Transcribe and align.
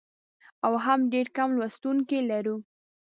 او 0.65 0.73
هم 0.85 0.99
ډېر 1.13 1.27
کم 1.37 1.49
لوستونکي 1.59 2.19
لرو. 2.29 2.55